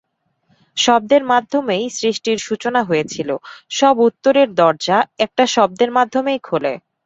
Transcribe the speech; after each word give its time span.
শব্দের 0.77 1.23
মাধ্যমেই 1.25 1.85
সৃষ্টির 1.91 2.37
সূচনা 2.39 2.81
হয়েছিল, 2.83 3.29
সব 3.71 3.95
উত্তরের 4.07 4.49
দরজা 4.59 4.97
একটা 5.25 5.43
শব্দের 5.55 5.89
মাধ্যমেই 5.91 6.39
খোলে! 6.43 6.73